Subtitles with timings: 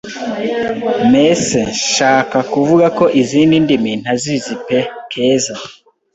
[1.11, 4.79] Mese nshaka kuvuga ko izindi ndimi ntazizi pe!
[5.11, 5.55] Keza: